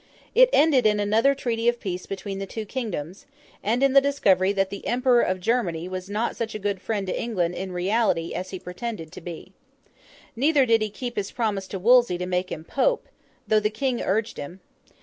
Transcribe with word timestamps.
It 0.33 0.49
ended 0.51 0.87
in 0.87 0.99
another 0.99 1.35
treaty 1.35 1.67
of 1.67 1.79
peace 1.79 2.07
between 2.07 2.39
the 2.39 2.47
two 2.47 2.65
kingdoms, 2.65 3.27
and 3.63 3.83
in 3.83 3.93
the 3.93 4.01
discovery 4.01 4.51
that 4.51 4.71
the 4.71 4.87
Emperor 4.87 5.21
of 5.21 5.39
Germany 5.39 5.87
was 5.87 6.09
not 6.09 6.35
such 6.35 6.55
a 6.55 6.57
good 6.57 6.81
friend 6.81 7.05
to 7.05 7.21
England 7.21 7.53
in 7.53 7.71
reality, 7.71 8.33
as 8.33 8.49
he 8.49 8.57
pretended 8.57 9.11
to 9.11 9.21
be. 9.21 9.53
Neither 10.35 10.65
did 10.65 10.81
he 10.81 10.89
keep 10.89 11.17
his 11.17 11.29
promise 11.31 11.67
to 11.67 11.77
Wolsey 11.77 12.17
to 12.17 12.25
make 12.25 12.51
him 12.51 12.63
Pope, 12.63 13.09
though 13.47 13.59
the 13.59 13.69
King 13.69 14.01
urged 14.01 14.37
him. 14.37 14.59